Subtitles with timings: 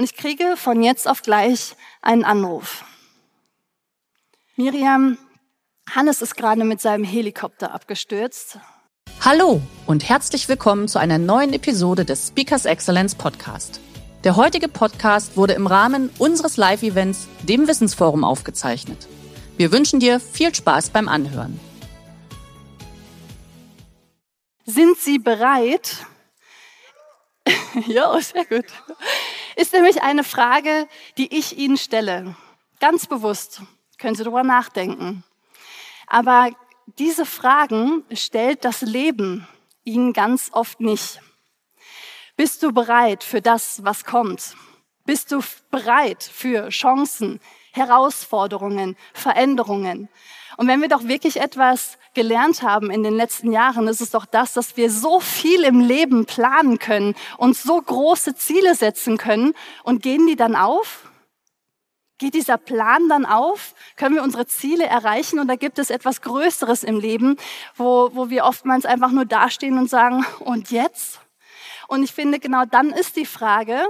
[0.00, 2.86] Und ich kriege von jetzt auf gleich einen Anruf.
[4.56, 5.18] Miriam,
[5.94, 8.58] Hannes ist gerade mit seinem Helikopter abgestürzt.
[9.20, 13.82] Hallo und herzlich willkommen zu einer neuen Episode des Speakers Excellence Podcast.
[14.24, 19.06] Der heutige Podcast wurde im Rahmen unseres Live-Events, dem Wissensforum, aufgezeichnet.
[19.58, 21.60] Wir wünschen dir viel Spaß beim Anhören.
[24.64, 26.06] Sind Sie bereit?
[27.86, 28.64] ja, sehr gut.
[29.60, 30.88] Ist nämlich eine Frage,
[31.18, 32.34] die ich Ihnen stelle.
[32.80, 33.60] Ganz bewusst.
[33.98, 35.22] Können Sie darüber nachdenken.
[36.06, 36.48] Aber
[36.98, 39.46] diese Fragen stellt das Leben
[39.84, 41.20] Ihnen ganz oft nicht.
[42.36, 44.56] Bist du bereit für das, was kommt?
[45.04, 47.38] Bist du bereit für Chancen,
[47.72, 50.08] Herausforderungen, Veränderungen?
[50.56, 54.26] Und wenn wir doch wirklich etwas gelernt haben in den letzten Jahren, ist es doch
[54.26, 59.54] das, dass wir so viel im Leben planen können und so große Ziele setzen können.
[59.84, 61.10] Und gehen die dann auf?
[62.18, 63.74] Geht dieser Plan dann auf?
[63.96, 65.40] Können wir unsere Ziele erreichen?
[65.40, 67.36] Oder gibt es etwas Größeres im Leben,
[67.76, 71.20] wo, wo wir oftmals einfach nur dastehen und sagen, und jetzt?
[71.88, 73.82] Und ich finde, genau dann ist die Frage,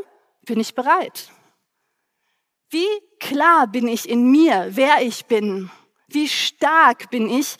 [0.42, 1.30] bin ich bereit?
[2.70, 2.86] Wie
[3.18, 5.70] klar bin ich in mir, wer ich bin?
[6.06, 7.56] Wie stark bin ich,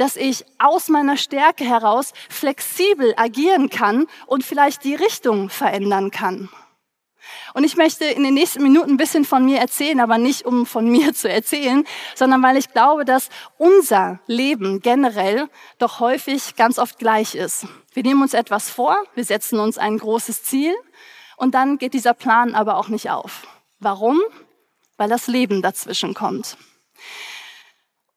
[0.00, 6.48] dass ich aus meiner Stärke heraus flexibel agieren kann und vielleicht die Richtung verändern kann?
[7.52, 10.64] Und ich möchte in den nächsten Minuten ein bisschen von mir erzählen, aber nicht um
[10.64, 11.84] von mir zu erzählen,
[12.14, 13.28] sondern weil ich glaube, dass
[13.58, 17.66] unser Leben generell doch häufig ganz oft gleich ist.
[17.92, 20.74] Wir nehmen uns etwas vor, wir setzen uns ein großes Ziel
[21.36, 23.46] und dann geht dieser Plan aber auch nicht auf.
[23.80, 24.18] Warum?
[24.96, 26.56] Weil das Leben dazwischen kommt.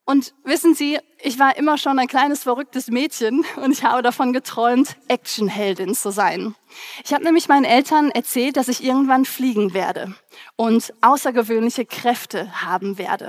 [0.06, 4.34] Und wissen Sie, ich war immer schon ein kleines verrücktes Mädchen und ich habe davon
[4.34, 6.56] geträumt, Actionheldin zu sein.
[7.06, 10.14] Ich habe nämlich meinen Eltern erzählt, dass ich irgendwann fliegen werde
[10.58, 13.28] und außergewöhnliche Kräfte haben werde.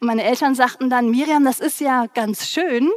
[0.00, 2.90] Und meine Eltern sagten dann, Miriam, das ist ja ganz schön,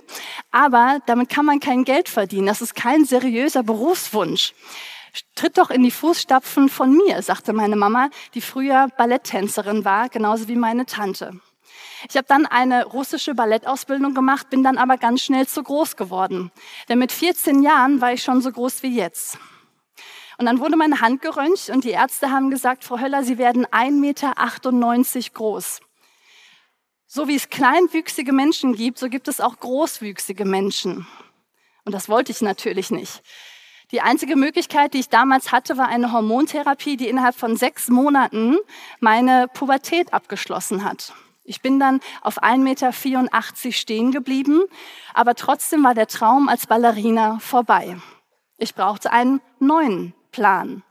[0.52, 2.48] aber damit kann man kein Geld verdienen.
[2.48, 4.54] Das ist kein seriöser Berufswunsch.
[5.36, 10.50] Tritt doch in die Fußstapfen von mir, sagte meine Mama, die früher Balletttänzerin war, genauso
[10.50, 11.40] wie meine Tante.
[12.10, 16.52] Ich habe dann eine russische Ballettausbildung gemacht, bin dann aber ganz schnell zu groß geworden.
[16.90, 19.38] Denn mit 14 Jahren war ich schon so groß wie jetzt.
[20.38, 23.66] Und dann wurde meine Hand geröntgt und die Ärzte haben gesagt, Frau Höller, Sie werden
[23.66, 25.80] 1,98 Meter groß.
[27.08, 31.08] So wie es kleinwüchsige Menschen gibt, so gibt es auch großwüchsige Menschen.
[31.86, 33.22] Und das wollte ich natürlich nicht.
[33.92, 38.58] Die einzige Möglichkeit, die ich damals hatte, war eine Hormontherapie, die innerhalb von sechs Monaten
[39.00, 41.14] meine Pubertät abgeschlossen hat.
[41.48, 42.92] Ich bin dann auf 1,84 Meter
[43.72, 44.64] stehen geblieben,
[45.14, 47.98] aber trotzdem war der Traum als Ballerina vorbei.
[48.58, 50.84] Ich brauchte einen neuen Plan.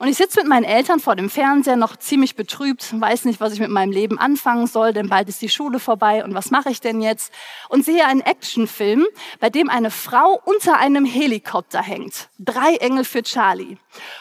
[0.00, 3.52] Und ich sitze mit meinen Eltern vor dem Fernseher noch ziemlich betrübt, weiß nicht, was
[3.52, 6.70] ich mit meinem Leben anfangen soll, denn bald ist die Schule vorbei und was mache
[6.70, 7.32] ich denn jetzt?
[7.68, 9.04] Und sehe einen Actionfilm,
[9.40, 12.28] bei dem eine Frau unter einem Helikopter hängt.
[12.38, 13.76] Drei Engel für Charlie.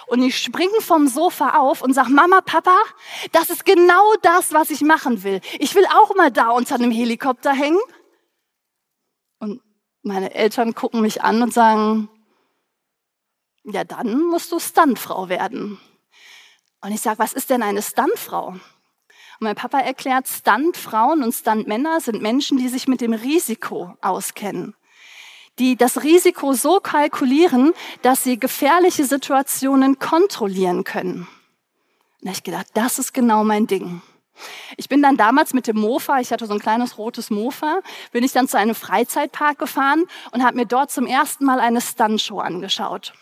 [0.07, 2.75] Und ich springe vom Sofa auf und sage, Mama, Papa,
[3.31, 5.41] das ist genau das, was ich machen will.
[5.59, 7.79] Ich will auch mal da unter einem Helikopter hängen.
[9.37, 9.61] Und
[10.01, 12.09] meine Eltern gucken mich an und sagen,
[13.73, 15.77] ja, dann musst du Stuntfrau werden.
[16.81, 18.47] Und ich sage, was ist denn eine Stuntfrau?
[18.49, 18.61] Und
[19.41, 24.75] mein Papa erklärt, Stuntfrauen und Stuntmänner sind Menschen, die sich mit dem Risiko auskennen.
[25.59, 27.73] Die das Risiko so kalkulieren,
[28.03, 31.27] dass sie gefährliche Situationen kontrollieren können.
[32.21, 34.01] Und ich gedacht, das ist genau mein Ding.
[34.77, 37.81] Ich bin dann damals mit dem Mofa, ich hatte so ein kleines rotes Mofa,
[38.11, 41.81] bin ich dann zu einem Freizeitpark gefahren und habe mir dort zum ersten Mal eine
[41.81, 43.13] Stuntshow angeschaut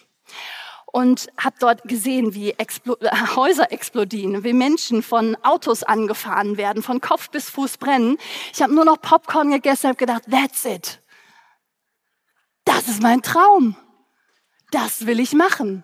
[0.96, 2.96] und habe dort gesehen, wie Explo
[3.36, 8.18] Häuser explodieren, wie Menschen von Autos angefahren werden, von Kopf bis Fuß brennen.
[8.54, 11.02] Ich habe nur noch Popcorn gegessen und habe gedacht, that's it.
[12.64, 13.76] Das ist mein Traum.
[14.72, 15.84] Das will ich machen.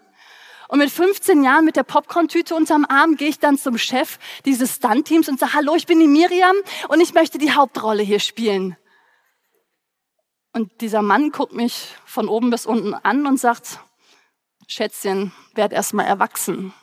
[0.70, 4.76] Und mit 15 Jahren mit der Popcorn-Tüte unterm Arm gehe ich dann zum Chef dieses
[4.76, 6.56] Stunt-Teams und sage, hallo, ich bin die Miriam
[6.88, 8.78] und ich möchte die Hauptrolle hier spielen.
[10.54, 13.82] Und dieser Mann guckt mich von oben bis unten an und sagt,
[14.72, 16.74] Schätzchen, werd erst mal erwachsen.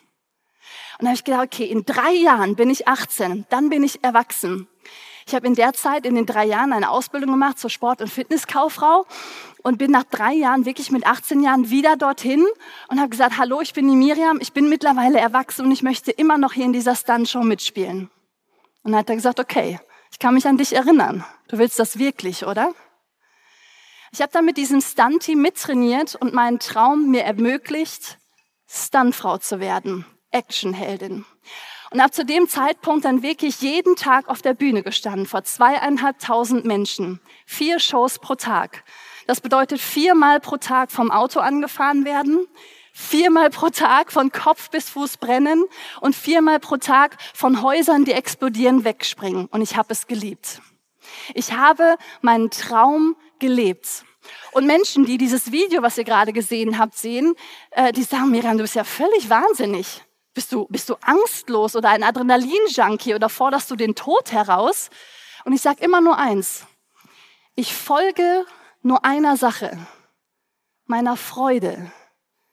[0.99, 4.05] Und da habe ich gedacht, okay, in drei Jahren bin ich 18, dann bin ich
[4.05, 4.69] erwachsen.
[5.27, 8.09] Ich habe in der Zeit, in den drei Jahren, eine Ausbildung gemacht zur Sport- und
[8.09, 9.07] Fitnesskauffrau
[9.63, 12.47] und bin nach drei Jahren, wirklich mit 18 Jahren, wieder dorthin
[12.89, 16.11] und habe gesagt, hallo, ich bin die Miriam, ich bin mittlerweile erwachsen und ich möchte
[16.11, 18.11] immer noch hier in dieser Stunt-Show mitspielen.
[18.83, 19.81] Und dann hat er gesagt, okay,
[20.11, 21.25] ich kann mich an dich erinnern.
[21.49, 22.75] Du willst das wirklich, oder?
[24.13, 28.19] Ich habe dann mit diesem Stunt-Team mittrainiert und meinen Traum mir ermöglicht,
[28.67, 30.07] Stuntfrau zu werden.
[30.31, 31.25] Actionheldin.
[31.91, 36.67] Und ab zu dem Zeitpunkt dann wirklich jeden Tag auf der Bühne gestanden, vor zweieinhalbtausend
[36.67, 37.21] Menschen.
[37.47, 38.85] Vier Shows pro Tag.
[39.27, 42.47] Das bedeutet viermal pro Tag vom Auto angefahren werden,
[42.93, 45.65] viermal pro Tag von Kopf bis Fuß brennen
[46.01, 49.47] und viermal pro Tag von Häusern, die explodieren, wegspringen.
[49.47, 50.61] Und ich habe es geliebt.
[51.35, 54.05] Ich habe meinen Traum gelebt.
[54.53, 57.35] Und Menschen, die dieses Video, was ihr gerade gesehen habt, sehen,
[57.71, 60.05] äh, die sagen, Miriam, du bist ja völlig wahnsinnig.
[60.35, 64.91] Bist du, bist du angstlos oder ein Adrenalin-Junkie oder forderst du den Tod heraus?
[65.45, 66.67] Und ich sage immer nur eins.
[67.55, 68.47] Ich folge
[68.83, 69.79] nur einer Sache.
[70.87, 71.91] Meiner Freude,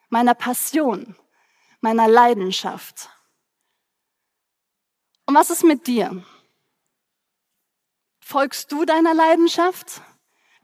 [0.10, 1.16] meiner Passion,
[1.80, 3.10] meiner Leidenschaft.
[5.26, 6.24] Und was ist mit dir?
[8.20, 10.02] Folgst du deiner Leidenschaft?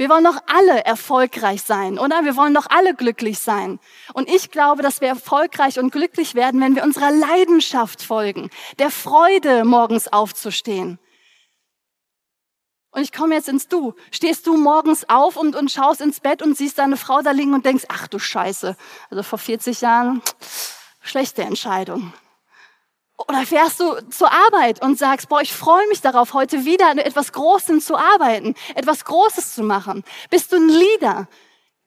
[0.01, 2.25] Wir wollen doch alle erfolgreich sein, oder?
[2.25, 3.80] Wir wollen doch alle glücklich sein.
[4.15, 8.50] Und ich glaube, dass wir erfolgreich und glücklich werden, wenn wir unserer Leidenschaft folgen,
[8.80, 10.98] der Freude, morgens aufzustehen.
[12.89, 13.94] Und ich komme jetzt ins Du.
[14.09, 17.53] Stehst du morgens auf und, und schaust ins Bett und siehst deine Frau da liegen
[17.53, 18.75] und denkst, ach du Scheiße.
[19.12, 20.24] Also vor 40 Jahren,
[21.03, 22.12] schlechte Entscheidung.
[23.28, 26.98] Oder fährst du zur Arbeit und sagst, boah, ich freue mich darauf, heute wieder an
[26.98, 30.04] etwas Großem zu arbeiten, etwas Großes zu machen.
[30.30, 31.28] Bist du ein Leader?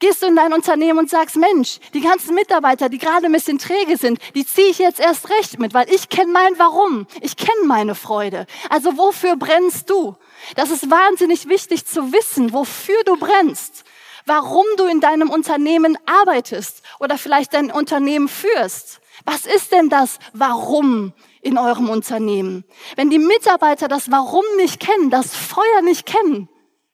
[0.00, 3.58] Gehst du in dein Unternehmen und sagst, Mensch, die ganzen Mitarbeiter, die gerade ein bisschen
[3.58, 7.36] träge sind, die ziehe ich jetzt erst recht mit, weil ich kenne mein Warum, ich
[7.36, 8.46] kenne meine Freude.
[8.68, 10.16] Also wofür brennst du?
[10.56, 13.84] Das ist wahnsinnig wichtig zu wissen, wofür du brennst,
[14.26, 19.00] warum du in deinem Unternehmen arbeitest oder vielleicht dein Unternehmen führst.
[19.24, 22.64] Was ist denn das Warum in eurem Unternehmen?
[22.96, 26.48] Wenn die Mitarbeiter das Warum nicht kennen, das Feuer nicht kennen,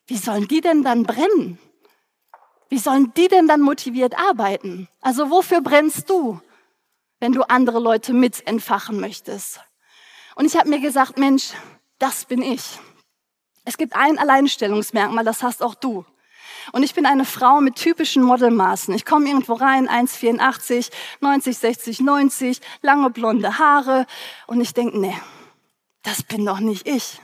[0.06, 1.58] wie sollen die denn dann brennen?
[2.68, 4.88] Wie sollen die denn dann motiviert arbeiten?
[5.00, 6.40] Also wofür brennst du,
[7.18, 9.60] wenn du andere Leute mit entfachen möchtest?
[10.36, 11.52] Und ich habe mir gesagt, Mensch,
[11.98, 12.78] das bin ich.
[13.64, 16.04] Es gibt ein Alleinstellungsmerkmal, das hast auch du.
[16.72, 18.94] Und ich bin eine Frau mit typischen Modelmaßen.
[18.94, 20.90] Ich komme irgendwo rein, 1,84,
[21.20, 24.06] 90, 60, 90, lange blonde Haare.
[24.46, 25.16] Und ich denke, nee,
[26.02, 27.20] das bin doch nicht ich.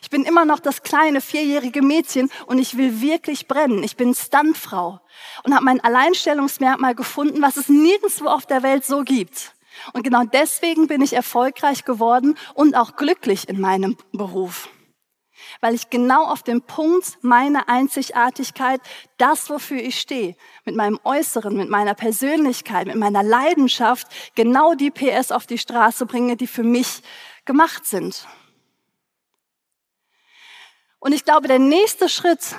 [0.00, 3.82] Ich bin immer noch das kleine vierjährige Mädchen und ich will wirklich brennen.
[3.82, 5.00] Ich bin Stuntfrau
[5.44, 9.52] und habe mein Alleinstellungsmerkmal gefunden, was es nirgendwo auf der Welt so gibt.
[9.92, 14.70] Und genau deswegen bin ich erfolgreich geworden und auch glücklich in meinem Beruf
[15.66, 18.80] weil ich genau auf dem Punkt meiner Einzigartigkeit,
[19.18, 24.92] das, wofür ich stehe, mit meinem Äußeren, mit meiner Persönlichkeit, mit meiner Leidenschaft, genau die
[24.92, 27.02] PS auf die Straße bringe, die für mich
[27.46, 28.28] gemacht sind.
[31.00, 32.54] Und ich glaube, der nächste Schritt,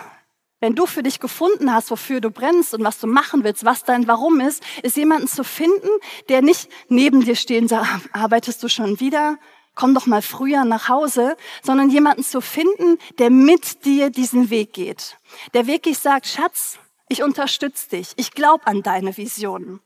[0.59, 3.85] wenn du für dich gefunden hast, wofür du brennst und was du machen willst, was
[3.85, 5.87] dein Warum ist, ist jemanden zu finden,
[6.27, 9.37] der nicht neben dir steht und sagt, arbeitest du schon wieder?
[9.77, 14.73] Komm doch mal früher nach Hause, sondern jemanden zu finden, der mit dir diesen Weg
[14.73, 15.17] geht.
[15.53, 19.79] Der wirklich sagt, Schatz, ich unterstütze dich, ich glaube an deine Visionen.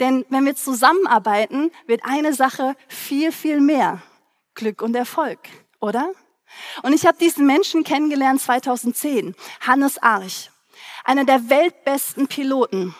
[0.00, 4.02] Denn wenn wir zusammenarbeiten, wird eine Sache viel, viel mehr.
[4.54, 5.38] Glück und Erfolg,
[5.80, 6.10] oder?
[6.82, 10.50] Und ich habe diesen Menschen kennengelernt 2010, Hannes Arch,
[11.04, 12.94] einer der weltbesten Piloten,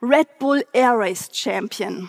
[0.00, 2.08] Red Bull Air Race Champion.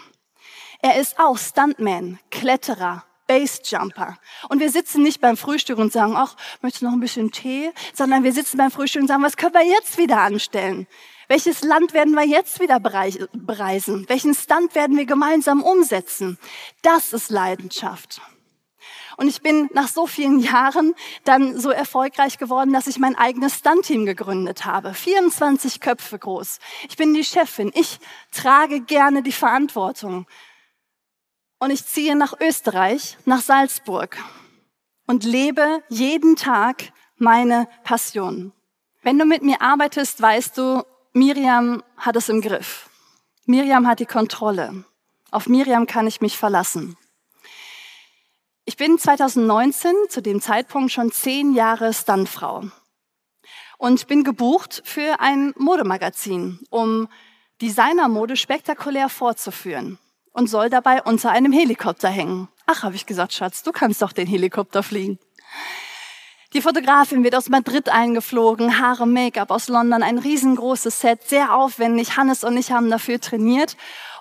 [0.82, 4.18] Er ist auch Stuntman, Kletterer, Basejumper.
[4.50, 7.72] Und wir sitzen nicht beim Frühstück und sagen, ach, möchtest du noch ein bisschen Tee?
[7.94, 10.88] Sondern wir sitzen beim Frühstück und sagen, was können wir jetzt wieder anstellen?
[11.28, 14.06] Welches Land werden wir jetzt wieder bereisen?
[14.08, 16.38] Welchen Stand werden wir gemeinsam umsetzen?
[16.82, 18.22] Das ist Leidenschaft.
[19.18, 23.60] Und ich bin nach so vielen Jahren dann so erfolgreich geworden, dass ich mein eigenes
[23.60, 24.94] Stunt-Team gegründet habe.
[24.94, 26.60] 24 Köpfe groß.
[26.90, 27.72] Ich bin die Chefin.
[27.76, 28.00] Ich
[28.32, 30.26] trage gerne die Verantwortung
[31.64, 34.18] und ich ziehe nach Österreich, nach Salzburg
[35.08, 38.52] und lebe jeden Tag meine Passion.
[39.02, 42.90] Wenn du mit mir arbeitest, weißt du, Miriam hat es im Griff.
[43.46, 44.84] Miriam hat die Kontrolle.
[45.32, 46.98] Auf Miriam kann ich mich verlassen.
[48.66, 52.66] Ich bin 2019 zu dem Zeitpunkt schon zehn Jahre Stuntfrau
[53.78, 57.08] und bin gebucht für ein Modemagazin, um
[57.62, 59.98] Designermode spektakulär vorzuführen
[60.34, 62.50] und soll dabei unter einem Helikopter hängen.
[62.66, 65.20] Ach, habe ich gesagt, Schatz, du kannst doch den Helikopter fliegen.
[66.54, 72.16] Die Fotografin wird aus Madrid eingeflogen, Haare, Make-up aus London, ein riesengroßes Set, sehr aufwendig.
[72.16, 73.76] Hannes und ich haben dafür trainiert.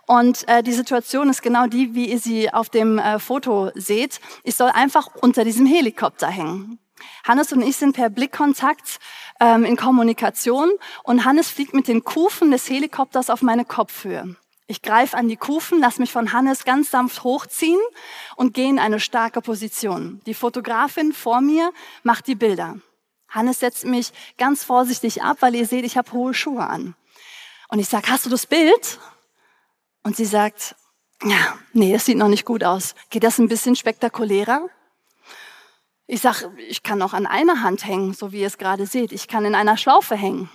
[0.07, 4.21] Und äh, die Situation ist genau die, wie ihr sie auf dem äh, Foto seht.
[4.45, 6.79] Ich soll einfach unter diesem Helikopter hängen.
[7.27, 8.99] Hannes und ich sind per Blickkontakt
[9.39, 10.71] ähm, in Kommunikation
[11.05, 14.37] und Hannes fliegt mit den Kufen des Helikopters auf meine Kopfhöhe.
[14.67, 17.81] Ich greife an die Kufen, lass mich von Hannes ganz sanft hochziehen
[18.37, 20.21] und gehe in eine starke Position.
[20.27, 22.77] Die Fotografin vor mir macht die Bilder.
[23.29, 26.95] Hannes setzt mich ganz vorsichtig ab, weil ihr seht, ich habe hohe Schuhe an.
[27.69, 28.99] Und ich sage, hast du das Bild?
[30.03, 30.77] Und sie sagt,
[31.25, 32.95] ja, nee, es sieht noch nicht gut aus.
[33.11, 34.69] Geht das ein bisschen spektakulärer?
[36.07, 39.13] Ich sag, ich kann auch an einer Hand hängen, so wie ihr es gerade seht.
[39.13, 40.51] Ich kann in einer Schlaufe hängen.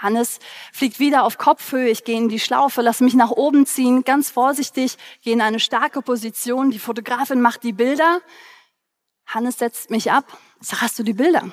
[0.00, 0.38] Hannes
[0.72, 4.30] fliegt wieder auf Kopfhöhe, ich gehe in die Schlaufe, lass mich nach oben ziehen, ganz
[4.30, 8.22] vorsichtig, gehe in eine starke Position, die Fotografin macht die Bilder.
[9.26, 10.24] Hannes setzt mich ab.
[10.60, 11.52] Sag, hast du die Bilder?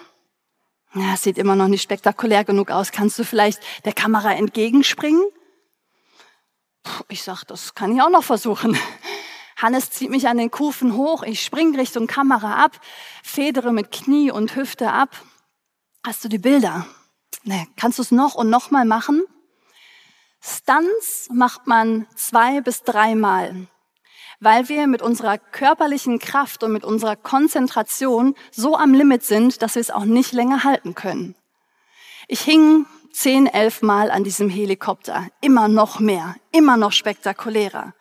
[0.94, 2.94] Ja, es sieht immer noch nicht spektakulär genug aus.
[2.94, 5.24] Kannst du vielleicht der Kamera entgegenspringen?
[7.10, 8.78] Ich sag, das kann ich auch noch versuchen.
[9.58, 12.80] Hannes zieht mich an den Kufen hoch, ich spring Richtung Kamera ab,
[13.24, 15.10] federe mit Knie und Hüfte ab.
[16.06, 16.88] Hast du die Bilder?
[17.48, 19.24] Nee, kannst du es noch und noch mal machen?
[20.42, 23.68] Stunts macht man zwei bis dreimal,
[24.42, 29.76] weil wir mit unserer körperlichen Kraft und mit unserer Konzentration so am Limit sind, dass
[29.76, 31.36] wir es auch nicht länger halten können.
[32.28, 35.30] Ich hing zehn, elf Mal an diesem Helikopter.
[35.40, 37.94] Immer noch mehr, immer noch spektakulärer.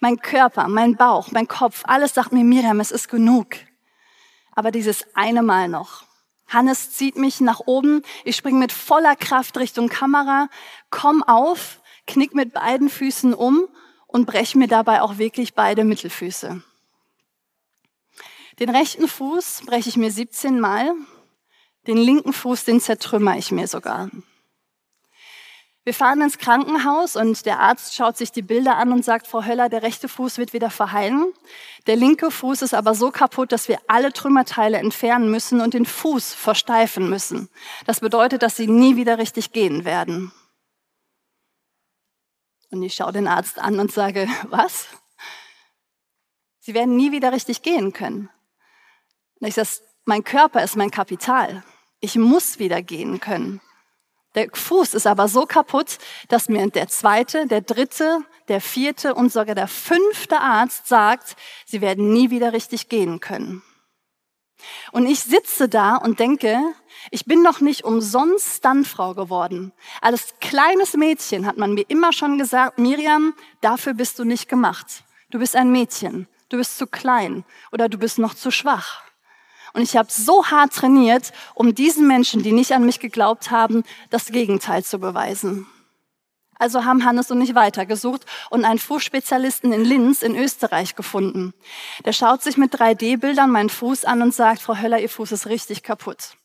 [0.00, 3.56] Mein Körper, mein Bauch, mein Kopf, alles sagt mir, Miriam, es ist genug.
[4.54, 6.04] Aber dieses eine Mal noch.
[6.52, 10.48] Hannes zieht mich nach oben, ich springe mit voller Kraft Richtung Kamera,
[10.90, 13.68] komm auf, knick mit beiden Füßen um
[14.06, 16.62] und brech mir dabei auch wirklich beide Mittelfüße.
[18.58, 20.92] Den rechten Fuß breche ich mir 17 Mal,
[21.86, 24.10] den linken Fuß, den zertrümmer ich mir sogar.
[25.84, 29.44] Wir fahren ins Krankenhaus und der Arzt schaut sich die Bilder an und sagt, Frau
[29.44, 31.32] Höller, der rechte Fuß wird wieder verheilen.
[31.88, 35.84] Der linke Fuß ist aber so kaputt, dass wir alle Trümmerteile entfernen müssen und den
[35.84, 37.48] Fuß versteifen müssen.
[37.84, 40.30] Das bedeutet, dass Sie nie wieder richtig gehen werden.
[42.70, 44.86] Und ich schaue den Arzt an und sage, was?
[46.60, 48.30] Sie werden nie wieder richtig gehen können.
[49.40, 49.68] Und ich sage,
[50.04, 51.64] mein Körper ist mein Kapital.
[51.98, 53.60] Ich muss wieder gehen können.
[54.34, 55.98] Der Fuß ist aber so kaputt,
[56.28, 61.36] dass mir der zweite, der dritte, der vierte und sogar der fünfte Arzt sagt,
[61.66, 63.62] sie werden nie wieder richtig gehen können.
[64.92, 66.58] Und ich sitze da und denke,
[67.10, 69.72] ich bin noch nicht umsonst Stuntfrau geworden.
[70.00, 75.04] Als kleines Mädchen hat man mir immer schon gesagt, Miriam, dafür bist du nicht gemacht.
[75.30, 79.02] Du bist ein Mädchen, du bist zu klein oder du bist noch zu schwach.
[79.74, 83.84] Und ich habe so hart trainiert, um diesen Menschen, die nicht an mich geglaubt haben,
[84.10, 85.66] das Gegenteil zu beweisen.
[86.58, 91.54] Also haben Hannes und ich weitergesucht und einen Fußspezialisten in Linz in Österreich gefunden.
[92.04, 95.46] Der schaut sich mit 3D-Bildern meinen Fuß an und sagt, Frau Höller, Ihr Fuß ist
[95.46, 96.36] richtig kaputt.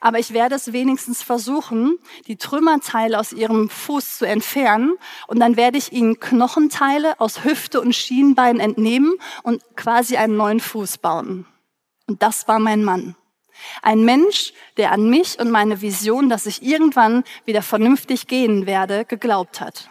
[0.00, 1.98] Aber ich werde es wenigstens versuchen,
[2.28, 4.94] die Trümmerteile aus Ihrem Fuß zu entfernen
[5.26, 10.60] und dann werde ich Ihnen Knochenteile aus Hüfte und Schienbein entnehmen und quasi einen neuen
[10.60, 11.46] Fuß bauen.
[12.08, 13.14] Und das war mein Mann.
[13.82, 19.04] Ein Mensch, der an mich und meine Vision, dass ich irgendwann wieder vernünftig gehen werde,
[19.04, 19.90] geglaubt hat.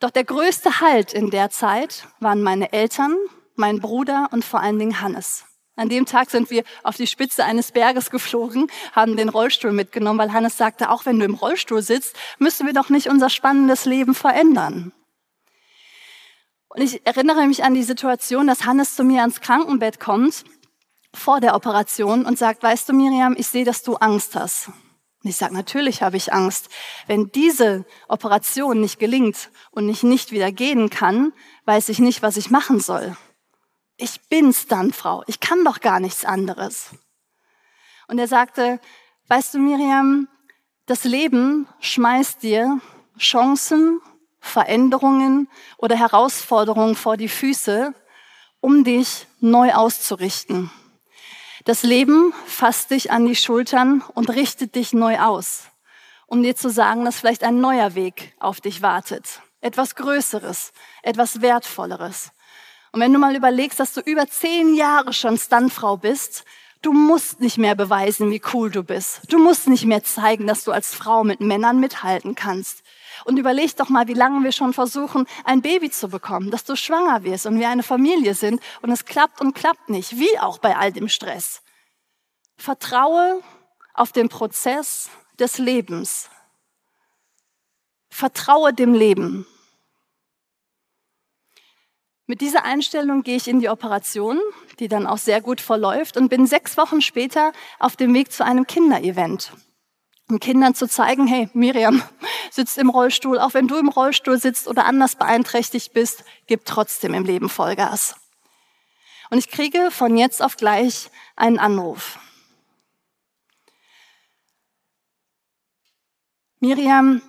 [0.00, 3.16] Doch der größte Halt in der Zeit waren meine Eltern,
[3.54, 5.46] mein Bruder und vor allen Dingen Hannes.
[5.76, 10.18] An dem Tag sind wir auf die Spitze eines Berges geflogen, haben den Rollstuhl mitgenommen,
[10.18, 13.84] weil Hannes sagte, auch wenn du im Rollstuhl sitzt, müssen wir doch nicht unser spannendes
[13.84, 14.92] Leben verändern.
[16.68, 20.44] Und ich erinnere mich an die Situation, dass Hannes zu mir ans Krankenbett kommt
[21.14, 24.68] vor der Operation und sagt, weißt du Miriam, ich sehe, dass du Angst hast.
[24.68, 26.68] Und ich sage, natürlich habe ich Angst.
[27.06, 31.32] Wenn diese Operation nicht gelingt und ich nicht wieder gehen kann,
[31.64, 33.16] weiß ich nicht, was ich machen soll.
[33.96, 35.22] Ich bin Stuntfrau.
[35.26, 36.90] Ich kann doch gar nichts anderes.
[38.06, 38.80] Und er sagte,
[39.28, 40.28] weißt du Miriam,
[40.86, 42.80] das Leben schmeißt dir
[43.18, 44.00] Chancen,
[44.40, 47.94] Veränderungen oder Herausforderungen vor die Füße,
[48.60, 50.70] um dich neu auszurichten.
[51.64, 55.62] Das Leben fasst dich an die Schultern und richtet dich neu aus,
[56.26, 59.40] um dir zu sagen, dass vielleicht ein neuer Weg auf dich wartet.
[59.62, 62.32] Etwas Größeres, etwas Wertvolleres.
[62.92, 66.44] Und wenn du mal überlegst, dass du über zehn Jahre schon Stuntfrau bist,
[66.82, 69.22] du musst nicht mehr beweisen, wie cool du bist.
[69.30, 72.82] Du musst nicht mehr zeigen, dass du als Frau mit Männern mithalten kannst.
[73.24, 76.76] Und überleg doch mal, wie lange wir schon versuchen, ein Baby zu bekommen, dass du
[76.76, 80.58] schwanger wirst und wir eine Familie sind und es klappt und klappt nicht, wie auch
[80.58, 81.62] bei all dem Stress.
[82.56, 83.42] Vertraue
[83.94, 86.28] auf den Prozess des Lebens.
[88.10, 89.46] Vertraue dem Leben.
[92.26, 94.40] Mit dieser Einstellung gehe ich in die Operation,
[94.78, 98.44] die dann auch sehr gut verläuft und bin sechs Wochen später auf dem Weg zu
[98.44, 99.52] einem Kinderevent.
[100.28, 102.02] Um Kindern zu zeigen, hey, Miriam
[102.50, 107.12] sitzt im Rollstuhl, auch wenn du im Rollstuhl sitzt oder anders beeinträchtigt bist, gib trotzdem
[107.14, 108.16] im Leben Vollgas.
[109.30, 112.18] Und ich kriege von jetzt auf gleich einen Anruf.
[116.60, 117.20] Miriam,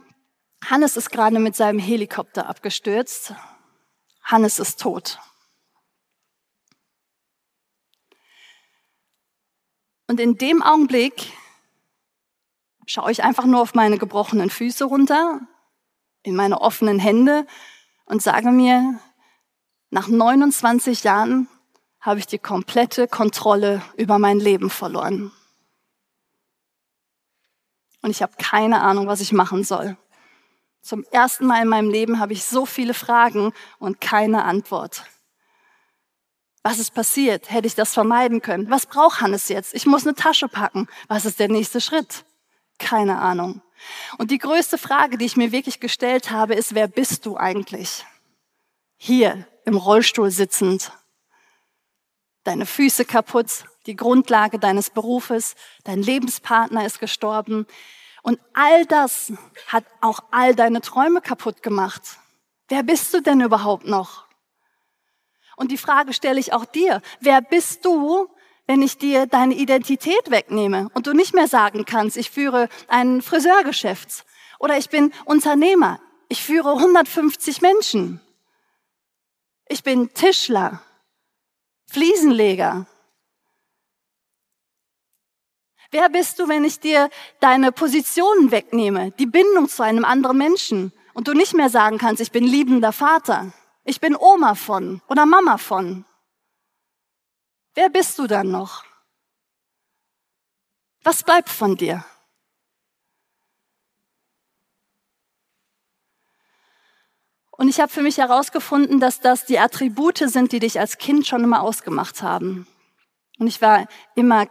[0.64, 3.34] Hannes ist gerade mit seinem Helikopter abgestürzt
[4.26, 5.20] Hannes ist tot.
[10.08, 11.32] Und in dem Augenblick
[12.86, 15.42] schaue ich einfach nur auf meine gebrochenen Füße runter,
[16.24, 17.46] in meine offenen Hände
[18.06, 19.00] und sage mir,
[19.90, 21.48] nach 29 Jahren
[22.00, 25.32] habe ich die komplette Kontrolle über mein Leben verloren.
[28.02, 29.98] Und ich habe keine Ahnung, was ich machen soll.
[30.82, 35.06] Zum ersten Mal in meinem Leben habe ich so viele Fragen und keine Antwort.
[36.62, 37.50] Was ist passiert?
[37.50, 38.70] Hätte ich das vermeiden können?
[38.70, 39.74] Was braucht Hannes jetzt?
[39.74, 40.88] Ich muss eine Tasche packen.
[41.08, 42.26] Was ist der nächste Schritt?
[42.78, 43.62] Keine Ahnung.
[44.18, 48.06] Und die größte Frage, die ich mir wirklich gestellt habe, ist, wer bist du eigentlich?
[48.98, 50.92] Hier im Rollstuhl sitzend.
[52.44, 57.66] Deine Füße kaputt, die Grundlage deines Berufes, dein Lebenspartner ist gestorben.
[58.22, 59.34] Und all das
[59.68, 62.02] hat auch all deine Träume kaputt gemacht.
[62.68, 64.26] Wer bist du denn überhaupt noch?
[65.56, 67.02] Und die Frage stelle ich auch dir.
[67.20, 68.30] Wer bist du,
[68.68, 73.22] wenn ich dir deine Identität wegnehme und du nicht mehr sagen kannst, ich führe ein
[73.22, 74.26] Friseurgeschäft
[74.60, 78.22] oder ich bin Unternehmer, ich führe 150 Menschen,
[79.68, 80.82] ich bin Tischler,
[81.92, 82.88] Fliesenleger,
[85.92, 90.92] Wer bist du, wenn ich dir deine Positionen wegnehme, die Bindung zu einem anderen Menschen
[91.14, 93.54] und du nicht mehr sagen kannst, ich bin liebender Vater,
[93.86, 96.04] ich bin Oma von oder Mama von?
[97.76, 98.86] Wer bist du dann noch?
[101.04, 102.06] Was bleibt von dir?
[107.52, 111.28] Und ich habe für mich herausgefunden, dass das die Attribute sind, die dich als Kind
[111.28, 112.66] schon immer ausgemacht haben.
[113.40, 114.48] Und ich war immer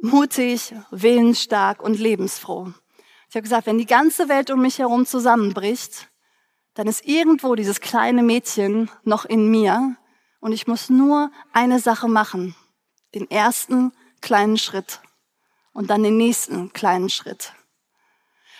[0.00, 2.72] mutig, willensstark und lebensfroh.
[3.28, 6.08] Ich habe gesagt, wenn die ganze Welt um mich herum zusammenbricht,
[6.74, 9.96] dann ist irgendwo dieses kleine Mädchen noch in mir
[10.44, 12.54] und ich muss nur eine Sache machen.
[13.14, 15.00] Den ersten kleinen Schritt
[15.72, 17.54] und dann den nächsten kleinen Schritt.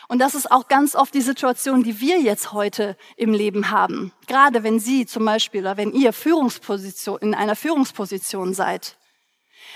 [0.08, 4.12] Und das ist auch ganz oft die Situation, die wir jetzt heute im Leben haben.
[4.26, 8.96] Gerade wenn Sie zum Beispiel oder wenn ihr Führungsposition, in einer Führungsposition seid.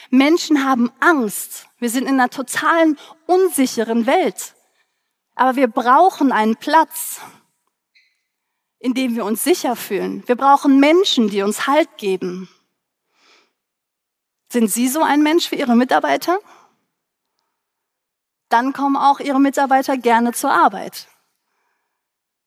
[0.08, 1.66] Menschen haben Angst.
[1.78, 4.54] Wir sind in einer totalen unsicheren Welt.
[5.34, 7.20] Aber wir brauchen einen Platz,
[8.78, 10.22] in dem wir uns sicher fühlen.
[10.26, 12.48] Wir brauchen Menschen, die uns Halt geben.
[14.50, 16.38] Sind Sie so ein Mensch für Ihre Mitarbeiter?
[18.48, 21.06] Dann kommen auch Ihre Mitarbeiter gerne zur Arbeit.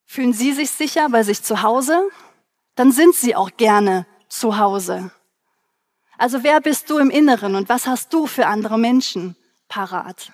[0.06, 2.10] Fühlen Sie sich sicher bei sich zu Hause?
[2.76, 5.12] Dann sind Sie auch gerne zu Hause.
[6.18, 9.36] Also wer bist du im Inneren und was hast du für andere Menschen
[9.68, 10.32] parat?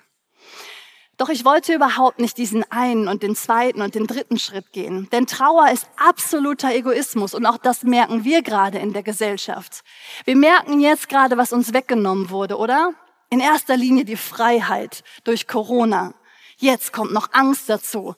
[1.18, 5.08] Doch ich wollte überhaupt nicht diesen einen und den zweiten und den dritten Schritt gehen.
[5.10, 9.82] Denn Trauer ist absoluter Egoismus und auch das merken wir gerade in der Gesellschaft.
[10.24, 12.92] Wir merken jetzt gerade, was uns weggenommen wurde, oder?
[13.30, 16.14] In erster Linie die Freiheit durch Corona.
[16.56, 18.14] Jetzt kommt noch Angst dazu.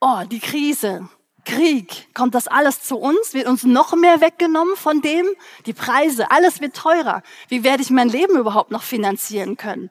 [0.00, 1.08] Oh, die Krise.
[1.44, 3.34] Krieg, kommt das alles zu uns?
[3.34, 5.26] Wird uns noch mehr weggenommen von dem?
[5.66, 7.22] Die Preise, alles wird teurer.
[7.48, 9.90] Wie werde ich mein Leben überhaupt noch finanzieren können?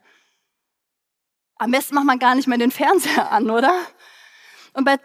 [1.57, 3.73] Am besten macht man gar nicht mehr den Fernseher an, oder?
[4.73, 4.97] Und bei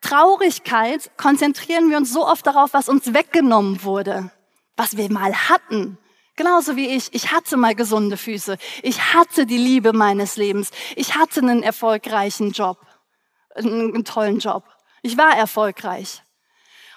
[0.00, 4.30] Traurigkeit konzentrieren wir uns so oft darauf, was uns weggenommen wurde,
[4.76, 5.98] was wir mal hatten.
[6.36, 7.12] Genauso wie ich.
[7.14, 8.58] Ich hatte mal gesunde Füße.
[8.82, 10.70] Ich hatte die Liebe meines Lebens.
[10.94, 12.78] Ich hatte einen erfolgreichen Job,
[13.54, 14.64] einen tollen Job.
[15.02, 16.22] Ich war erfolgreich.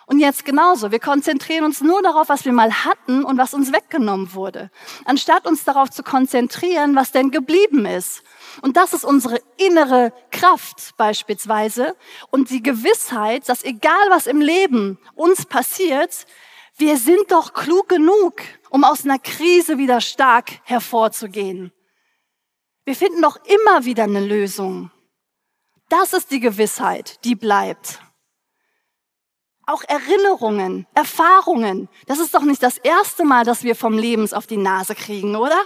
[0.09, 0.91] Und jetzt genauso.
[0.91, 4.71] Wir konzentrieren uns nur darauf, was wir mal hatten und was uns weggenommen wurde,
[5.05, 8.23] anstatt uns darauf zu konzentrieren, was denn geblieben ist.
[8.63, 11.95] Und das ist unsere innere Kraft beispielsweise
[12.31, 16.25] und die Gewissheit, dass egal was im Leben uns passiert,
[16.75, 18.41] wir sind doch klug genug,
[18.71, 21.71] um aus einer Krise wieder stark hervorzugehen.
[22.83, 24.89] Wir finden doch immer wieder eine Lösung.
[25.87, 27.99] Das ist die Gewissheit, die bleibt.
[29.69, 31.89] Auch Erinnerungen, Erfahrungen.
[32.08, 35.36] Das ist doch nicht das erste Mal, dass wir vom Lebens auf die Nase kriegen,
[35.36, 35.62] oder?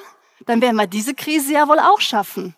[0.45, 2.55] Dann werden wir diese Krise ja wohl auch schaffen.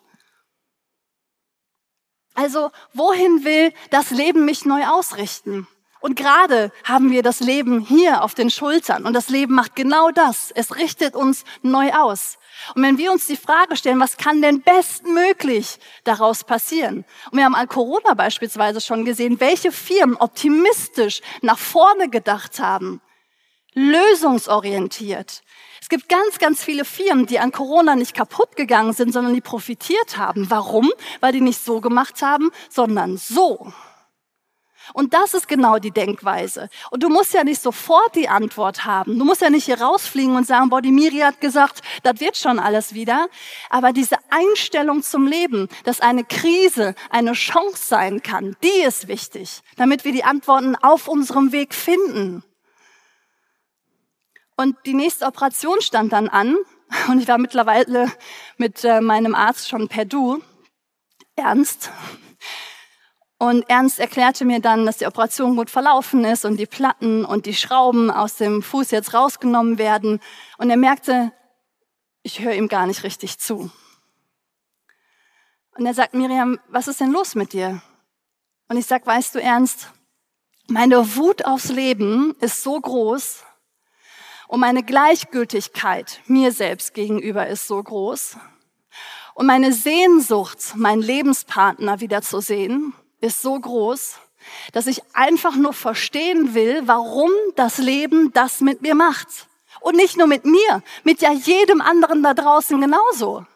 [2.34, 5.66] Also, wohin will das Leben mich neu ausrichten?
[6.00, 9.06] Und gerade haben wir das Leben hier auf den Schultern.
[9.06, 10.50] Und das Leben macht genau das.
[10.54, 12.38] Es richtet uns neu aus.
[12.74, 17.04] Und wenn wir uns die Frage stellen, was kann denn bestmöglich daraus passieren?
[17.30, 23.00] Und wir haben an Corona beispielsweise schon gesehen, welche Firmen optimistisch nach vorne gedacht haben,
[23.74, 25.42] lösungsorientiert.
[25.80, 29.40] Es gibt ganz, ganz viele Firmen, die an Corona nicht kaputt gegangen sind, sondern die
[29.40, 30.50] profitiert haben.
[30.50, 30.90] Warum?
[31.20, 33.72] Weil die nicht so gemacht haben, sondern so.
[34.92, 36.68] Und das ist genau die Denkweise.
[36.90, 39.18] Und du musst ja nicht sofort die Antwort haben.
[39.18, 42.36] Du musst ja nicht hier rausfliegen und sagen, boah, die Miri hat gesagt, das wird
[42.36, 43.28] schon alles wieder.
[43.70, 49.60] Aber diese Einstellung zum Leben, dass eine Krise eine Chance sein kann, die ist wichtig,
[49.76, 52.42] damit wir die Antworten auf unserem Weg finden.
[54.56, 56.56] Und die nächste Operation stand dann an.
[57.08, 58.10] Und ich war mittlerweile
[58.56, 60.42] mit äh, meinem Arzt schon per Du.
[61.34, 61.90] Ernst.
[63.38, 67.44] Und Ernst erklärte mir dann, dass die Operation gut verlaufen ist und die Platten und
[67.44, 70.20] die Schrauben aus dem Fuß jetzt rausgenommen werden.
[70.56, 71.32] Und er merkte,
[72.22, 73.70] ich höre ihm gar nicht richtig zu.
[75.76, 77.82] Und er sagt, Miriam, was ist denn los mit dir?
[78.68, 79.92] Und ich sag, weißt du, Ernst,
[80.68, 83.44] meine Wut aufs Leben ist so groß
[84.48, 88.38] und meine Gleichgültigkeit mir selbst gegenüber ist so groß
[89.34, 94.16] und meine Sehnsucht, meinen Lebenspartner wiederzusehen, ist so groß,
[94.72, 99.48] dass ich einfach nur verstehen will, warum das Leben das mit mir macht.
[99.80, 103.46] Und nicht nur mit mir, mit ja jedem anderen da draußen genauso.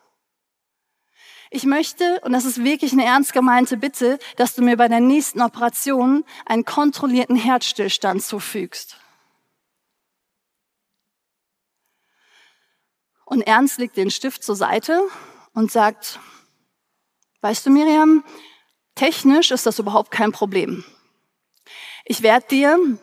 [1.53, 5.01] Ich möchte, und das ist wirklich eine ernst gemeinte Bitte, dass du mir bei der
[5.01, 8.97] nächsten Operation einen kontrollierten Herzstillstand zufügst.
[13.25, 15.03] Und Ernst legt den Stift zur Seite
[15.53, 16.21] und sagt,
[17.41, 18.25] weißt du, Miriam,
[19.01, 20.85] Technisch ist das überhaupt kein Problem.
[22.05, 22.99] Ich werde dir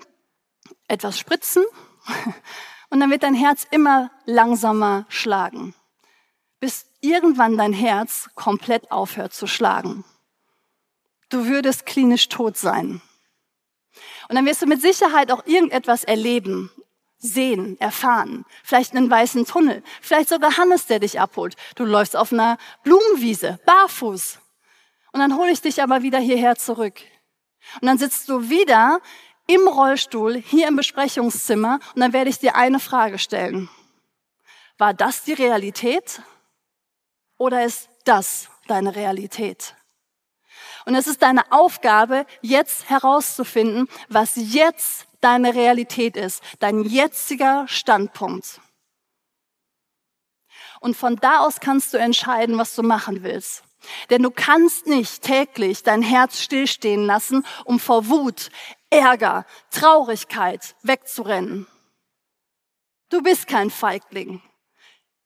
[0.88, 1.66] etwas spritzen
[2.92, 5.74] und dann wird dein Herz immer langsamer schlagen,
[6.60, 10.06] bis irgendwann dein Herz komplett aufhört zu schlagen.
[11.30, 13.02] Du würdest klinisch tot sein.
[14.30, 16.70] Und dann wirst du mit Sicherheit auch irgendetwas erleben,
[17.18, 18.46] sehen, erfahren.
[18.64, 21.56] Vielleicht einen weißen Tunnel, vielleicht sogar Hannes, der dich abholt.
[21.74, 24.38] Du läufst auf einer Blumenwiese, barfuß.
[25.12, 27.02] Und dann hole ich dich aber wieder hierher zurück.
[27.82, 29.00] Und dann sitzt du wieder
[29.48, 33.70] im Rollstuhl hier im Besprechungszimmer und dann werde ich dir eine Frage stellen.
[34.78, 36.22] War das die Realität
[37.38, 39.76] oder ist das deine Realität?
[40.86, 48.62] Und es ist deine Aufgabe, jetzt herauszufinden, was jetzt deine Realität ist, dein jetziger Standpunkt.
[50.80, 53.64] Und von da aus kannst du entscheiden, was du machen willst.
[54.10, 58.50] Denn du kannst nicht täglich dein Herz stillstehen lassen, um vor Wut,
[58.90, 61.68] Ärger, Traurigkeit wegzurennen.
[63.10, 64.42] Du bist kein Feigling.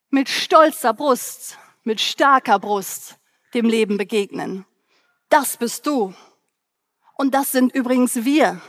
[0.10, 3.18] Mit stolzer Brust, mit starker Brust
[3.54, 4.66] dem Leben begegnen.
[5.30, 6.14] Das bist du.
[7.16, 8.62] Und das sind übrigens wir.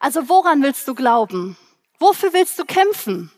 [0.00, 1.56] Also woran willst du glauben?
[1.98, 3.30] Wofür willst du kämpfen?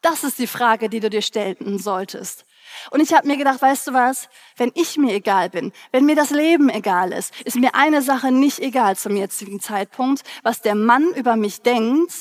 [0.00, 2.44] Das ist die Frage, die du dir stellen solltest.
[2.90, 6.16] Und ich habe mir gedacht, weißt du was, wenn ich mir egal bin, wenn mir
[6.16, 10.74] das Leben egal ist, ist mir eine Sache nicht egal zum jetzigen Zeitpunkt, was der
[10.74, 12.12] Mann über mich denkt,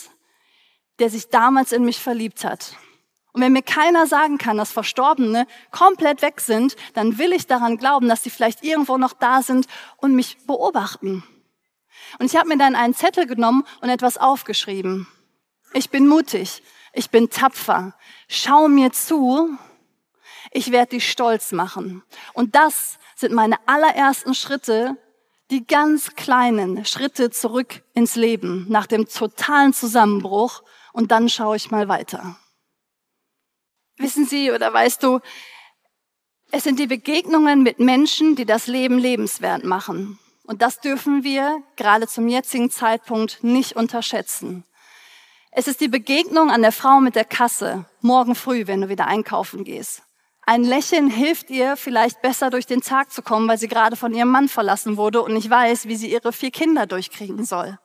[0.99, 2.77] der sich damals in mich verliebt hat.
[3.33, 7.77] Und wenn mir keiner sagen kann, dass Verstorbene komplett weg sind, dann will ich daran
[7.77, 9.65] glauben, dass sie vielleicht irgendwo noch da sind
[9.97, 11.23] und mich beobachten.
[12.19, 15.07] Und ich habe mir dann einen Zettel genommen und etwas aufgeschrieben.
[15.73, 16.61] Ich bin mutig,
[16.93, 17.95] ich bin tapfer.
[18.27, 19.57] Schau mir zu
[20.51, 22.03] ich werde dich stolz machen.
[22.33, 24.97] Und das sind meine allerersten Schritte,
[25.51, 30.63] die ganz kleinen Schritte zurück ins Leben nach dem totalen Zusammenbruch.
[30.93, 32.37] Und dann schaue ich mal weiter.
[33.97, 35.19] Wissen Sie oder weißt du,
[36.51, 40.19] es sind die Begegnungen mit Menschen, die das Leben lebenswert machen.
[40.45, 44.65] Und das dürfen wir gerade zum jetzigen Zeitpunkt nicht unterschätzen.
[45.51, 49.07] Es ist die Begegnung an der Frau mit der Kasse morgen früh, wenn du wieder
[49.07, 50.03] einkaufen gehst.
[50.45, 54.13] Ein Lächeln hilft ihr vielleicht besser durch den Tag zu kommen, weil sie gerade von
[54.13, 57.77] ihrem Mann verlassen wurde und nicht weiß, wie sie ihre vier Kinder durchkriegen soll.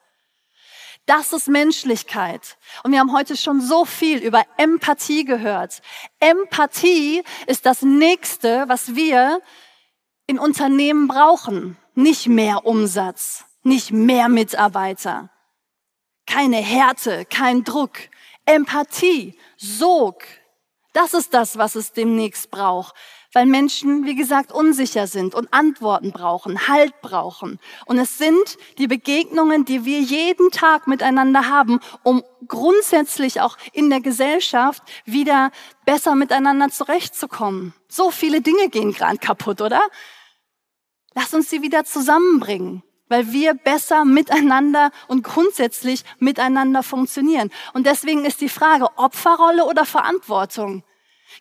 [1.06, 2.58] Das ist Menschlichkeit.
[2.82, 5.80] Und wir haben heute schon so viel über Empathie gehört.
[6.20, 9.40] Empathie ist das nächste, was wir
[10.26, 11.78] in Unternehmen brauchen.
[11.94, 15.30] Nicht mehr Umsatz, nicht mehr Mitarbeiter.
[16.26, 17.98] Keine Härte, kein Druck,
[18.44, 20.24] Empathie, Sog.
[20.98, 22.92] Das ist das, was es demnächst braucht
[23.32, 27.58] weil Menschen, wie gesagt, unsicher sind und Antworten brauchen, Halt brauchen.
[27.86, 33.90] Und es sind die Begegnungen, die wir jeden Tag miteinander haben, um grundsätzlich auch in
[33.90, 35.50] der Gesellschaft wieder
[35.84, 37.74] besser miteinander zurechtzukommen.
[37.88, 39.82] So viele Dinge gehen gerade kaputt, oder?
[41.14, 47.50] Lass uns sie wieder zusammenbringen weil wir besser miteinander und grundsätzlich miteinander funktionieren.
[47.72, 50.82] Und deswegen ist die Frage Opferrolle oder Verantwortung.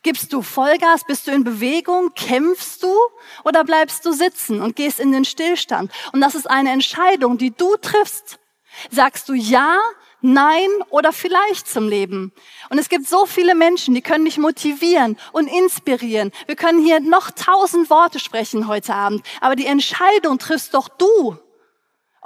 [0.04, 1.04] Gibst du Vollgas?
[1.06, 2.14] Bist du in Bewegung?
[2.14, 2.94] Kämpfst du?
[3.44, 5.92] Oder bleibst du sitzen und gehst in den Stillstand?
[6.12, 8.40] Und das ist eine Entscheidung, die du triffst.
[8.92, 9.80] Sagst du ja,
[10.22, 12.32] nein oder vielleicht zum Leben?
[12.70, 16.32] Und es gibt so viele Menschen, die können dich motivieren und inspirieren.
[16.46, 19.26] Wir können hier noch tausend Worte sprechen heute Abend.
[19.42, 21.38] Aber die Entscheidung triffst doch du.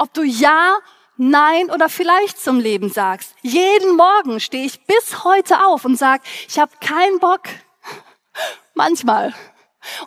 [0.01, 0.79] Ob du ja
[1.15, 3.35] Nein oder vielleicht zum Leben sagst.
[3.43, 7.41] Jeden Morgen stehe ich bis heute auf und sage, ich habe keinen Bock.
[8.73, 9.31] Manchmal.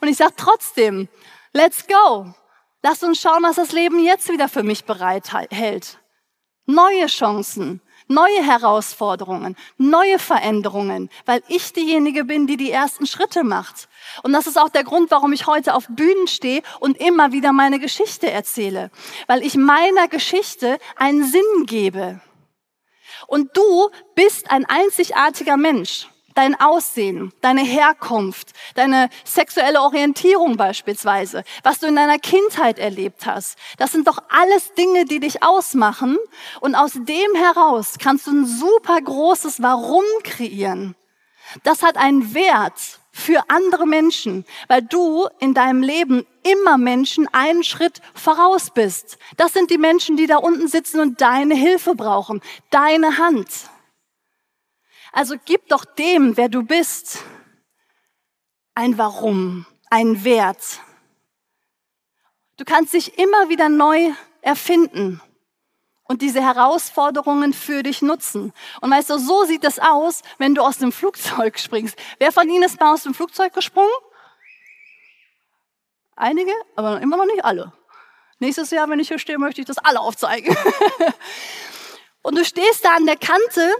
[0.00, 1.08] Und ich sage trotzdem,
[1.52, 2.34] let's go.
[2.82, 6.00] Lass uns schauen, was das Leben jetzt wieder für mich bereithält.
[6.66, 13.88] Neue Chancen, neue Herausforderungen, neue Veränderungen, weil ich diejenige bin, die die ersten Schritte macht.
[14.22, 17.52] Und das ist auch der Grund, warum ich heute auf Bühnen stehe und immer wieder
[17.52, 18.90] meine Geschichte erzähle,
[19.26, 22.20] weil ich meiner Geschichte einen Sinn gebe.
[23.26, 31.78] Und du bist ein einzigartiger Mensch dein Aussehen, deine Herkunft, deine sexuelle Orientierung beispielsweise, was
[31.78, 33.56] du in deiner Kindheit erlebt hast.
[33.78, 36.18] Das sind doch alles Dinge, die dich ausmachen.
[36.60, 40.96] Und aus dem heraus kannst du ein super großes Warum kreieren.
[41.62, 47.62] Das hat einen Wert für andere Menschen, weil du in deinem Leben immer Menschen einen
[47.62, 49.18] Schritt voraus bist.
[49.36, 53.70] Das sind die Menschen, die da unten sitzen und deine Hilfe brauchen, deine Hand.
[55.12, 57.20] Also gib doch dem, wer du bist,
[58.74, 60.80] ein Warum, ein Wert.
[62.56, 64.10] Du kannst dich immer wieder neu
[64.42, 65.20] erfinden
[66.04, 68.52] und diese Herausforderungen für dich nutzen.
[68.80, 71.96] Und weißt du, so sieht es aus, wenn du aus dem Flugzeug springst.
[72.18, 73.90] Wer von Ihnen ist mal aus dem Flugzeug gesprungen?
[76.16, 77.72] Einige, aber immer noch nicht alle.
[78.38, 80.56] Nächstes Jahr, wenn ich hier stehe, möchte ich das alle aufzeigen.
[82.22, 83.74] und du stehst da an der Kante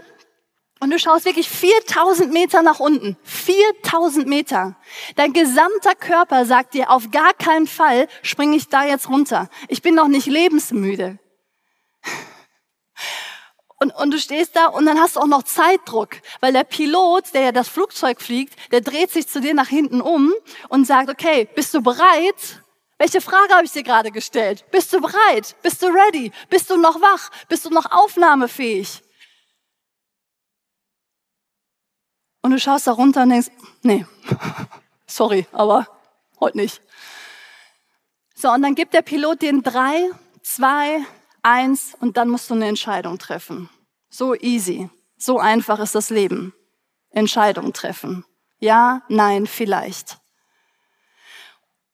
[0.79, 3.15] und du schaust wirklich 4000 Meter nach unten.
[3.23, 4.75] 4000 Meter.
[5.15, 9.49] Dein gesamter Körper sagt dir, auf gar keinen Fall springe ich da jetzt runter.
[9.69, 11.19] Ich bin noch nicht lebensmüde.
[13.77, 17.33] Und, und du stehst da und dann hast du auch noch Zeitdruck, weil der Pilot,
[17.33, 20.33] der ja das Flugzeug fliegt, der dreht sich zu dir nach hinten um
[20.69, 22.63] und sagt, okay, bist du bereit?
[22.97, 24.63] Welche Frage habe ich dir gerade gestellt?
[24.71, 25.55] Bist du bereit?
[25.61, 26.31] Bist du ready?
[26.49, 27.29] Bist du noch wach?
[27.49, 29.01] Bist du noch aufnahmefähig?
[32.41, 33.49] Und du schaust da runter und denkst,
[33.81, 34.05] nee,
[35.07, 35.87] sorry, aber
[36.39, 36.81] heute nicht.
[38.35, 40.09] So, und dann gibt der Pilot dir drei,
[40.43, 41.03] zwei,
[41.45, 43.69] eins und dann musst du eine Entscheidung treffen.
[44.09, 46.53] So easy, so einfach ist das Leben.
[47.11, 48.25] Entscheidung treffen.
[48.59, 50.17] Ja, nein, vielleicht.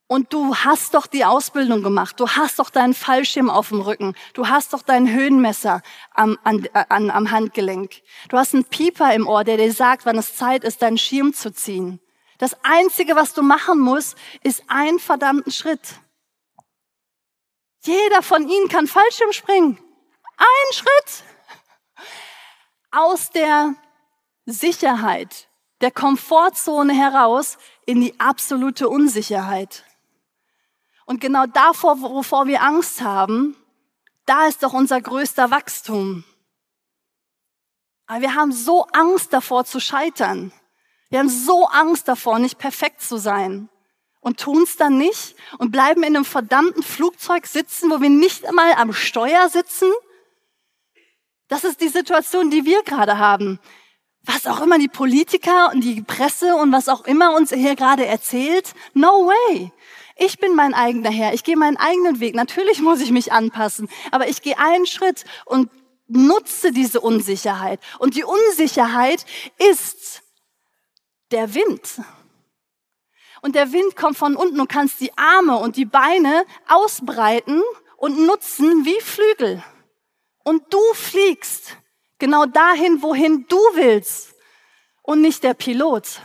[0.07, 2.19] Und du hast doch die Ausbildung gemacht.
[2.19, 4.13] Du hast doch deinen Fallschirm auf dem Rücken.
[4.33, 5.81] Du hast doch dein Höhenmesser
[6.13, 8.01] am, an, an, am Handgelenk.
[8.27, 11.33] Du hast einen Pieper im Ohr, der dir sagt, wann es Zeit ist, deinen Schirm
[11.33, 12.01] zu ziehen.
[12.39, 16.01] Das Einzige, was du machen musst, ist einen verdammten Schritt.
[17.83, 19.79] Jeder von ihnen kann Fallschirm springen.
[20.37, 21.23] Ein Schritt.
[22.91, 23.75] Aus der
[24.45, 25.47] Sicherheit,
[25.81, 29.83] der Komfortzone heraus in die absolute Unsicherheit.
[31.05, 33.55] Und genau davor, wovor wir Angst haben,
[34.25, 36.23] da ist doch unser größter Wachstum.
[38.05, 40.51] Aber wir haben so Angst davor zu scheitern.
[41.09, 43.69] Wir haben so Angst davor, nicht perfekt zu sein.
[44.21, 48.45] Und tun es dann nicht und bleiben in einem verdammten Flugzeug sitzen, wo wir nicht
[48.45, 49.91] einmal am Steuer sitzen.
[51.47, 53.59] Das ist die Situation, die wir gerade haben.
[54.23, 58.05] Was auch immer die Politiker und die Presse und was auch immer uns hier gerade
[58.05, 59.71] erzählt, no way.
[60.15, 61.33] Ich bin mein eigener Herr.
[61.33, 62.35] Ich gehe meinen eigenen Weg.
[62.35, 65.71] Natürlich muss ich mich anpassen, aber ich gehe einen Schritt und
[66.07, 67.79] nutze diese Unsicherheit.
[67.97, 69.25] Und die Unsicherheit
[69.57, 70.21] ist
[71.31, 72.01] der Wind.
[73.41, 77.61] Und der Wind kommt von unten und kannst die Arme und die Beine ausbreiten
[77.97, 79.63] und nutzen wie Flügel.
[80.43, 81.77] Und du fliegst
[82.19, 84.35] genau dahin, wohin du willst
[85.01, 86.21] und nicht der Pilot.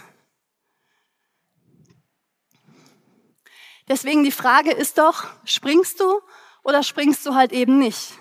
[3.88, 6.20] Deswegen die Frage ist doch, springst du
[6.64, 8.18] oder springst du halt eben nicht?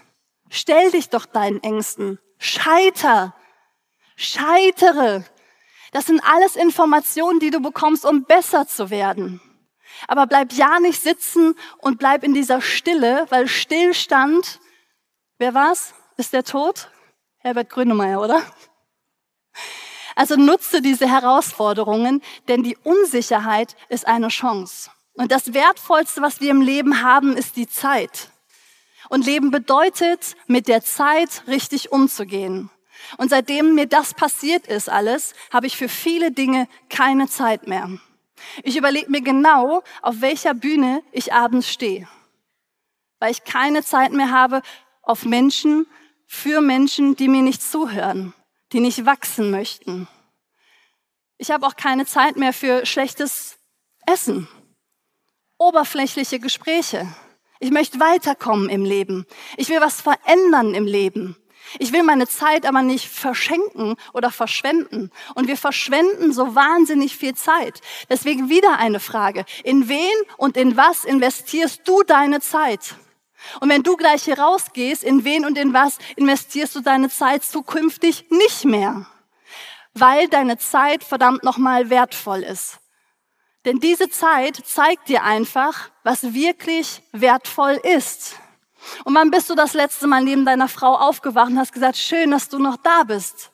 [0.49, 2.19] Stell dich doch deinen Ängsten.
[2.37, 3.35] Scheiter.
[4.15, 5.25] Scheitere.
[5.95, 9.39] Das sind alles Informationen, die du bekommst, um besser zu werden.
[10.09, 14.59] Aber bleib ja nicht sitzen und bleib in dieser Stille, weil Stillstand,
[15.37, 15.93] wer war's?
[16.17, 16.89] Ist der Tod?
[17.37, 18.41] Herbert Grönemeyer, oder?
[20.17, 24.91] Also nutze diese Herausforderungen, denn die Unsicherheit ist eine Chance.
[25.13, 28.31] Und das Wertvollste, was wir im Leben haben, ist die Zeit.
[29.07, 32.69] Und Leben bedeutet, mit der Zeit richtig umzugehen.
[33.17, 37.89] Und seitdem mir das passiert ist alles, habe ich für viele Dinge keine Zeit mehr.
[38.63, 42.07] Ich überlege mir genau, auf welcher Bühne ich abends stehe,
[43.19, 44.61] weil ich keine Zeit mehr habe
[45.01, 45.87] auf Menschen,
[46.27, 48.33] für Menschen, die mir nicht zuhören,
[48.71, 50.07] die nicht wachsen möchten.
[51.37, 53.57] Ich habe auch keine Zeit mehr für schlechtes
[54.05, 54.47] Essen,
[55.57, 57.07] oberflächliche Gespräche.
[57.59, 59.25] Ich möchte weiterkommen im Leben.
[59.57, 61.37] Ich will was verändern im Leben.
[61.79, 65.11] Ich will meine Zeit aber nicht verschenken oder verschwenden.
[65.33, 67.81] Und wir verschwenden so wahnsinnig viel Zeit.
[68.09, 69.45] Deswegen wieder eine Frage.
[69.63, 72.95] In wen und in was investierst du deine Zeit?
[73.59, 77.43] Und wenn du gleich hier rausgehst, in wen und in was investierst du deine Zeit
[77.43, 79.05] zukünftig nicht mehr?
[79.93, 82.79] Weil deine Zeit verdammt nochmal wertvoll ist.
[83.65, 88.35] Denn diese Zeit zeigt dir einfach, was wirklich wertvoll ist.
[89.03, 92.31] Und wann bist du das letzte Mal neben deiner Frau aufgewacht und hast gesagt, schön,
[92.31, 93.51] dass du noch da bist.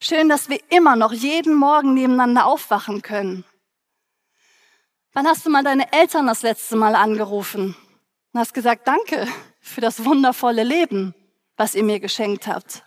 [0.00, 3.44] Schön, dass wir immer noch jeden Morgen nebeneinander aufwachen können.
[5.12, 7.76] Wann hast du mal deine Eltern das letzte Mal angerufen
[8.32, 9.26] und hast gesagt, danke
[9.60, 11.14] für das wundervolle Leben,
[11.56, 12.84] was ihr mir geschenkt habt?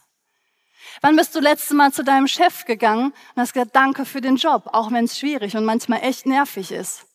[1.01, 4.38] Wann bist du letzte Mal zu deinem Chef gegangen und hast gesagt, danke für den
[4.38, 7.05] Job, auch wenn es schwierig und manchmal echt nervig ist?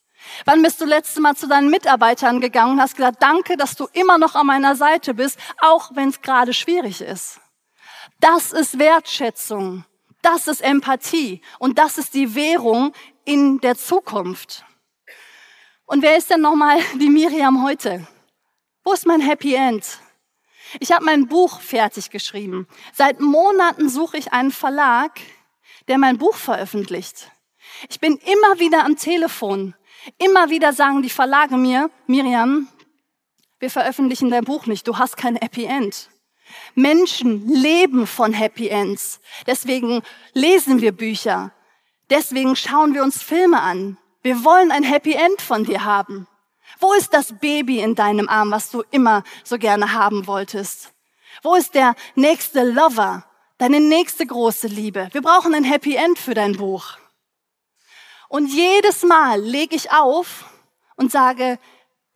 [0.44, 3.87] Wann bist du letzte Mal zu deinen Mitarbeitern gegangen und hast gesagt, danke, dass du
[3.92, 7.40] immer noch an meiner Seite bist, auch wenn es gerade schwierig ist?
[8.20, 9.85] Das ist Wertschätzung.
[10.22, 11.40] Das ist Empathie.
[11.59, 12.92] Und das ist die Währung
[13.24, 14.64] in der Zukunft.
[15.87, 18.07] Und wer ist denn nochmal die Miriam heute?
[18.85, 19.85] Wo ist mein Happy End?
[20.81, 22.68] Ich habe mein Buch fertig geschrieben.
[22.92, 25.18] Seit Monaten suche ich einen Verlag,
[25.88, 27.31] der mein Buch veröffentlicht.
[27.88, 29.74] Ich bin immer wieder am Telefon.
[30.16, 32.68] Immer wieder sagen die Verlage mir, Miriam,
[33.59, 34.87] wir veröffentlichen dein Buch nicht.
[34.87, 36.09] Du hast kein Happy End.
[36.75, 39.21] Menschen leben von Happy Ends.
[39.47, 41.53] Deswegen lesen wir Bücher.
[42.09, 43.99] Deswegen schauen wir uns Filme an.
[44.23, 46.27] Wir wollen ein Happy End von dir haben.
[46.81, 50.92] Wo ist das Baby in deinem Arm, was du immer so gerne haben wolltest?
[51.42, 53.25] Wo ist der nächste Lover,
[53.59, 55.09] deine nächste große Liebe?
[55.12, 56.97] Wir brauchen ein Happy End für dein Buch.
[58.29, 60.45] Und jedes Mal lege ich auf
[60.97, 61.59] und sage,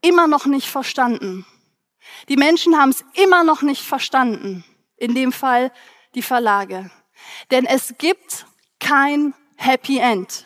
[0.02, 1.46] immer noch nicht verstanden.
[2.28, 4.64] Die Menschen haben es immer noch nicht verstanden.
[4.96, 5.72] In dem Fall
[6.14, 6.90] die Verlage.
[7.50, 8.46] Denn es gibt
[8.78, 10.44] kein Happy End.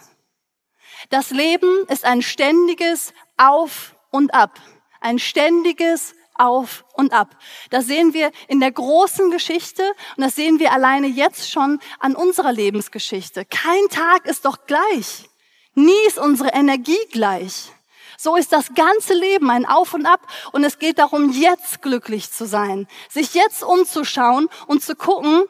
[1.11, 4.61] Das Leben ist ein ständiges Auf und ab.
[5.00, 7.37] Ein ständiges Auf und ab.
[7.70, 9.83] Das sehen wir in der großen Geschichte
[10.16, 13.44] und das sehen wir alleine jetzt schon an unserer Lebensgeschichte.
[13.44, 15.29] Kein Tag ist doch gleich.
[15.76, 17.70] Nie ist unsere Energie gleich.
[18.16, 22.32] So ist das ganze Leben ein Auf und Ab und es geht darum, jetzt glücklich
[22.32, 25.44] zu sein, sich jetzt umzuschauen und zu gucken,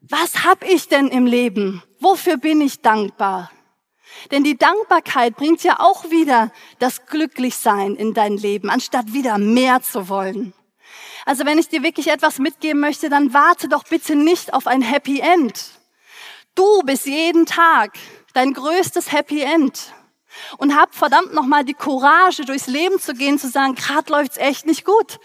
[0.00, 1.82] was hab ich denn im Leben?
[1.98, 3.50] Wofür bin ich dankbar?
[4.30, 9.82] Denn die Dankbarkeit bringt ja auch wieder das Glücklichsein in dein Leben, anstatt wieder mehr
[9.82, 10.54] zu wollen.
[11.26, 14.82] Also wenn ich dir wirklich etwas mitgeben möchte, dann warte doch bitte nicht auf ein
[14.82, 15.72] Happy End.
[16.54, 17.92] Du bist jeden Tag
[18.38, 19.92] dein größtes Happy End.
[20.58, 24.64] Und hab verdammt nochmal die Courage, durchs Leben zu gehen, zu sagen, grad läuft's echt
[24.66, 25.18] nicht gut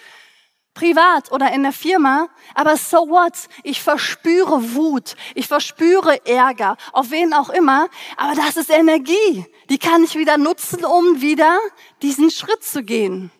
[0.73, 3.47] privat oder in der Firma, aber so what?
[3.61, 9.45] Ich verspüre Wut, ich verspüre Ärger, auf wen auch immer, aber das ist Energie.
[9.69, 11.59] Die kann ich wieder nutzen, um wieder
[12.01, 13.31] diesen Schritt zu gehen,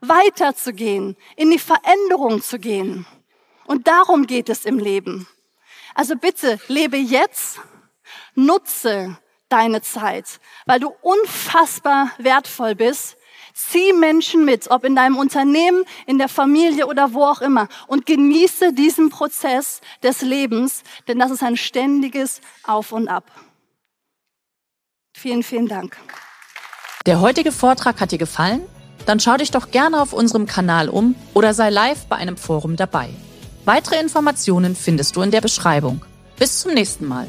[0.00, 3.06] weiterzugehen, in die Veränderung zu gehen.
[3.66, 5.28] Und darum geht es im Leben.
[5.94, 7.60] Also bitte, lebe jetzt,
[8.34, 13.18] nutze deine Zeit, weil du unfassbar wertvoll bist
[13.58, 18.06] Zieh Menschen mit, ob in deinem Unternehmen, in der Familie oder wo auch immer und
[18.06, 23.24] genieße diesen Prozess des Lebens, denn das ist ein ständiges Auf und Ab.
[25.12, 25.96] Vielen, vielen Dank.
[27.04, 28.62] Der heutige Vortrag hat dir gefallen?
[29.06, 32.76] Dann schau dich doch gerne auf unserem Kanal um oder sei live bei einem Forum
[32.76, 33.08] dabei.
[33.64, 36.04] Weitere Informationen findest du in der Beschreibung.
[36.38, 37.28] Bis zum nächsten Mal.